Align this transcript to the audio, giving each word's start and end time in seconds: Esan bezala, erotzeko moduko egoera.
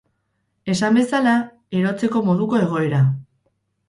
Esan 0.73 0.95
bezala, 0.99 1.33
erotzeko 1.81 2.21
moduko 2.31 2.59
egoera. 2.61 3.03